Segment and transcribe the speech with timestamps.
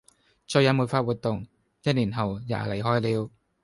[0.47, 1.43] 再也沒法活動；
[1.83, 3.29] 一年後也離開了